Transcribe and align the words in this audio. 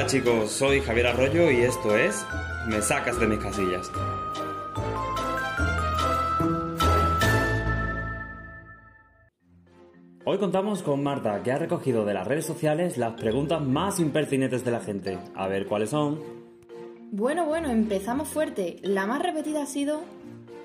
Hola 0.00 0.08
chicos, 0.08 0.50
soy 0.50 0.80
Javier 0.80 1.08
Arroyo 1.08 1.50
y 1.50 1.60
esto 1.60 1.94
es 1.94 2.24
Me 2.66 2.80
sacas 2.80 3.20
de 3.20 3.26
mis 3.26 3.38
casillas. 3.38 3.92
Hoy 10.24 10.38
contamos 10.38 10.82
con 10.82 11.02
Marta, 11.02 11.42
que 11.42 11.52
ha 11.52 11.58
recogido 11.58 12.06
de 12.06 12.14
las 12.14 12.26
redes 12.26 12.46
sociales 12.46 12.96
las 12.96 13.12
preguntas 13.20 13.60
más 13.60 14.00
impertinentes 14.00 14.64
de 14.64 14.70
la 14.70 14.80
gente. 14.80 15.18
A 15.34 15.48
ver 15.48 15.66
cuáles 15.66 15.90
son. 15.90 16.18
Bueno, 17.12 17.44
bueno, 17.44 17.68
empezamos 17.68 18.26
fuerte. 18.28 18.78
La 18.80 19.04
más 19.04 19.22
repetida 19.22 19.64
ha 19.64 19.66
sido 19.66 20.00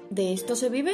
¿De 0.09 0.31
esto 0.31 0.55
se 0.55 0.69
vive? 0.69 0.93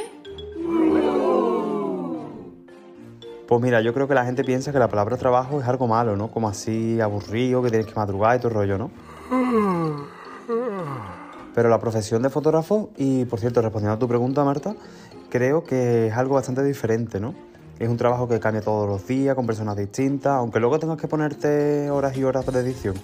Pues 3.52 3.60
mira, 3.60 3.82
yo 3.82 3.92
creo 3.92 4.08
que 4.08 4.14
la 4.14 4.24
gente 4.24 4.44
piensa 4.44 4.72
que 4.72 4.78
la 4.78 4.88
palabra 4.88 5.18
trabajo 5.18 5.60
es 5.60 5.68
algo 5.68 5.86
malo, 5.86 6.16
¿no? 6.16 6.28
Como 6.28 6.48
así 6.48 6.98
aburrido, 7.02 7.62
que 7.62 7.68
tienes 7.68 7.86
que 7.86 7.94
madrugar 7.94 8.34
y 8.34 8.38
todo 8.38 8.48
el 8.48 8.54
rollo, 8.54 8.78
¿no? 8.78 8.90
Pero 11.54 11.68
la 11.68 11.78
profesión 11.78 12.22
de 12.22 12.30
fotógrafo, 12.30 12.88
y 12.96 13.26
por 13.26 13.40
cierto, 13.40 13.60
respondiendo 13.60 13.96
a 13.96 13.98
tu 13.98 14.08
pregunta, 14.08 14.42
Marta, 14.42 14.74
creo 15.28 15.64
que 15.64 16.06
es 16.06 16.14
algo 16.14 16.36
bastante 16.36 16.64
diferente, 16.64 17.20
¿no? 17.20 17.34
Es 17.78 17.90
un 17.90 17.98
trabajo 17.98 18.26
que 18.26 18.40
cambia 18.40 18.62
todos 18.62 18.88
los 18.88 19.06
días, 19.06 19.34
con 19.34 19.44
personas 19.44 19.76
distintas, 19.76 20.32
aunque 20.32 20.58
luego 20.58 20.78
tengas 20.78 20.96
que 20.96 21.06
ponerte 21.06 21.90
horas 21.90 22.16
y 22.16 22.24
horas 22.24 22.46
de 22.46 22.58
edición. 22.58 22.94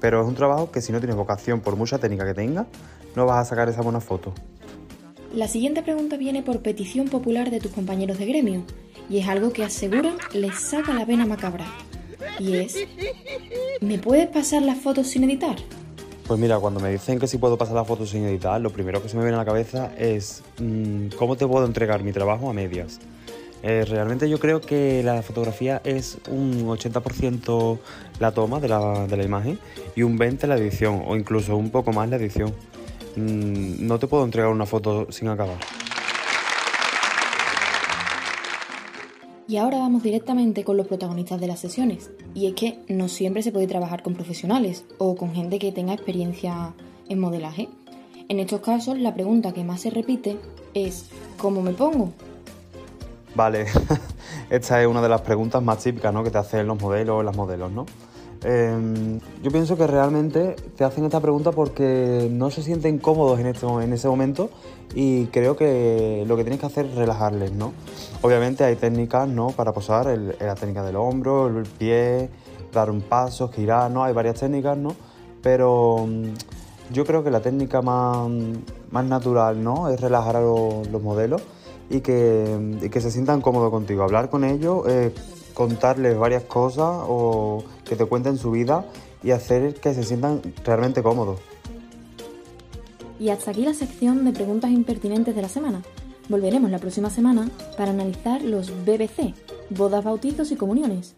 Pero 0.00 0.22
es 0.22 0.28
un 0.28 0.36
trabajo 0.36 0.70
que 0.70 0.82
si 0.82 0.92
no 0.92 1.00
tienes 1.00 1.16
vocación, 1.16 1.58
por 1.58 1.74
mucha 1.74 1.98
técnica 1.98 2.24
que 2.24 2.34
tengas, 2.34 2.66
no 3.16 3.26
vas 3.26 3.38
a 3.38 3.44
sacar 3.44 3.68
esa 3.68 3.82
buena 3.82 3.98
foto. 3.98 4.32
La 5.36 5.48
siguiente 5.48 5.82
pregunta 5.82 6.16
viene 6.16 6.42
por 6.42 6.62
petición 6.62 7.08
popular 7.08 7.50
de 7.50 7.60
tus 7.60 7.70
compañeros 7.70 8.18
de 8.18 8.24
gremio 8.24 8.62
y 9.10 9.18
es 9.18 9.28
algo 9.28 9.52
que 9.52 9.64
aseguran 9.64 10.14
les 10.32 10.54
saca 10.54 10.94
la 10.94 11.04
vena 11.04 11.26
macabra. 11.26 11.66
Y 12.38 12.54
es, 12.56 12.74
¿me 13.82 13.98
puedes 13.98 14.28
pasar 14.28 14.62
las 14.62 14.78
fotos 14.78 15.08
sin 15.08 15.24
editar? 15.24 15.56
Pues 16.26 16.40
mira, 16.40 16.58
cuando 16.58 16.80
me 16.80 16.90
dicen 16.90 17.18
que 17.18 17.26
sí 17.26 17.36
puedo 17.36 17.58
pasar 17.58 17.74
las 17.74 17.86
fotos 17.86 18.08
sin 18.08 18.24
editar, 18.24 18.58
lo 18.62 18.70
primero 18.70 19.02
que 19.02 19.10
se 19.10 19.16
me 19.18 19.24
viene 19.24 19.34
a 19.34 19.40
la 19.40 19.44
cabeza 19.44 19.92
es 19.98 20.42
mm, 20.58 21.08
cómo 21.18 21.36
te 21.36 21.46
puedo 21.46 21.66
entregar 21.66 22.02
mi 22.02 22.12
trabajo 22.12 22.48
a 22.48 22.54
medias. 22.54 22.98
Eh, 23.62 23.84
realmente 23.84 24.30
yo 24.30 24.40
creo 24.40 24.62
que 24.62 25.02
la 25.02 25.20
fotografía 25.20 25.82
es 25.84 26.16
un 26.30 26.66
80% 26.66 27.78
la 28.20 28.32
toma 28.32 28.58
de 28.58 28.68
la, 28.68 29.06
de 29.06 29.16
la 29.18 29.22
imagen 29.22 29.58
y 29.94 30.02
un 30.02 30.18
20% 30.18 30.46
la 30.46 30.56
edición 30.56 31.02
o 31.06 31.14
incluso 31.14 31.58
un 31.58 31.68
poco 31.68 31.92
más 31.92 32.08
la 32.08 32.16
edición. 32.16 32.54
Mm, 33.16 33.86
no 33.86 33.98
te 33.98 34.06
puedo 34.06 34.24
entregar 34.24 34.50
una 34.50 34.66
foto 34.66 35.10
sin 35.10 35.28
acabar. 35.28 35.56
Y 39.48 39.58
ahora 39.58 39.78
vamos 39.78 40.02
directamente 40.02 40.64
con 40.64 40.76
los 40.76 40.88
protagonistas 40.88 41.40
de 41.40 41.46
las 41.46 41.60
sesiones. 41.60 42.10
Y 42.34 42.46
es 42.46 42.54
que 42.54 42.80
no 42.88 43.08
siempre 43.08 43.42
se 43.42 43.52
puede 43.52 43.68
trabajar 43.68 44.02
con 44.02 44.14
profesionales 44.14 44.84
o 44.98 45.14
con 45.14 45.34
gente 45.34 45.58
que 45.58 45.70
tenga 45.70 45.94
experiencia 45.94 46.74
en 47.08 47.20
modelaje. 47.20 47.68
En 48.28 48.40
estos 48.40 48.60
casos, 48.60 48.98
la 48.98 49.14
pregunta 49.14 49.52
que 49.52 49.62
más 49.62 49.82
se 49.82 49.90
repite 49.90 50.36
es 50.74 51.06
¿cómo 51.38 51.62
me 51.62 51.72
pongo? 51.72 52.12
Vale, 53.36 53.66
esta 54.50 54.82
es 54.82 54.88
una 54.88 55.00
de 55.00 55.08
las 55.08 55.20
preguntas 55.20 55.62
más 55.62 55.78
típicas 55.78 56.12
¿no? 56.12 56.24
que 56.24 56.30
te 56.30 56.38
hacen 56.38 56.66
los 56.66 56.80
modelos 56.80 57.20
o 57.20 57.22
las 57.22 57.36
modelos, 57.36 57.70
¿no? 57.70 57.86
Em, 58.44 59.18
yo 59.42 59.50
pienso 59.50 59.76
que 59.76 59.86
realmente 59.86 60.56
te 60.76 60.84
hacen 60.84 61.04
esta 61.04 61.20
pregunta 61.20 61.52
porque 61.52 62.28
no 62.30 62.50
se 62.50 62.62
sienten 62.62 62.98
cómodos 62.98 63.40
en, 63.40 63.46
esto, 63.46 63.80
en 63.80 63.92
ese 63.92 64.08
momento 64.08 64.50
y 64.94 65.26
creo 65.26 65.56
que 65.56 66.24
lo 66.26 66.36
que 66.36 66.44
tienes 66.44 66.60
que 66.60 66.66
hacer 66.66 66.86
es 66.86 66.94
relajarles, 66.94 67.52
¿no? 67.52 67.72
Obviamente 68.22 68.64
hay 68.64 68.76
técnicas, 68.76 69.28
¿no? 69.28 69.48
Para 69.48 69.72
posar, 69.72 70.06
la 70.06 70.54
técnica 70.54 70.82
del 70.82 70.96
hombro, 70.96 71.48
el 71.48 71.64
pie, 71.64 72.28
dar 72.72 72.90
un 72.90 73.00
paso, 73.00 73.48
girar, 73.48 73.90
¿no? 73.90 74.04
Hay 74.04 74.12
varias 74.12 74.40
técnicas, 74.40 74.76
¿no? 74.76 74.94
Pero 75.42 76.06
mm, 76.06 76.92
yo 76.92 77.04
creo 77.04 77.24
que 77.24 77.30
la 77.30 77.40
técnica 77.40 77.82
más, 77.82 78.28
más 78.90 79.04
natural, 79.04 79.62
¿no? 79.62 79.88
Es 79.88 80.00
relajar 80.00 80.36
a 80.36 80.40
los, 80.40 81.02
modelos 81.02 81.42
y 81.90 82.00
que, 82.00 82.78
y 82.82 82.88
que, 82.88 83.00
se 83.00 83.10
sientan 83.10 83.40
cómodos 83.40 83.70
contigo. 83.70 84.02
Hablar 84.02 84.30
con 84.30 84.44
ellos, 84.44 84.86
eh, 84.88 85.12
contarles 85.54 86.18
varias 86.18 86.44
cosas 86.44 87.02
o 87.08 87.64
que 87.88 87.96
te 87.96 88.04
cuenten 88.04 88.38
su 88.38 88.50
vida 88.50 88.84
y 89.22 89.30
hacer 89.30 89.74
que 89.74 89.94
se 89.94 90.02
sientan 90.02 90.42
realmente 90.64 91.02
cómodos. 91.02 91.40
Y 93.18 93.30
hasta 93.30 93.50
aquí 93.50 93.64
la 93.64 93.74
sección 93.74 94.24
de 94.24 94.32
preguntas 94.32 94.70
impertinentes 94.70 95.34
de 95.34 95.42
la 95.42 95.48
semana. 95.48 95.82
Volveremos 96.28 96.70
la 96.70 96.78
próxima 96.78 97.08
semana 97.08 97.48
para 97.76 97.92
analizar 97.92 98.42
los 98.42 98.70
BBC, 98.84 99.34
bodas, 99.70 100.04
bautizos 100.04 100.50
y 100.50 100.56
comuniones. 100.56 101.14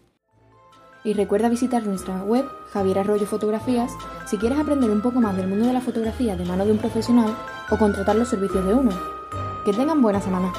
Y 1.03 1.13
recuerda 1.13 1.49
visitar 1.49 1.85
nuestra 1.85 2.23
web 2.23 2.45
Javier 2.71 2.99
Arroyo 2.99 3.25
Fotografías 3.25 3.91
si 4.27 4.37
quieres 4.37 4.59
aprender 4.59 4.91
un 4.91 5.01
poco 5.01 5.19
más 5.19 5.35
del 5.35 5.47
mundo 5.47 5.65
de 5.65 5.73
la 5.73 5.81
fotografía 5.81 6.35
de 6.35 6.45
mano 6.45 6.65
de 6.65 6.71
un 6.71 6.77
profesional 6.77 7.35
o 7.71 7.77
contratar 7.77 8.15
los 8.15 8.29
servicios 8.29 8.65
de 8.65 8.73
uno. 8.73 8.91
Que 9.65 9.73
tengan 9.73 10.01
buena 10.01 10.21
semana. 10.21 10.53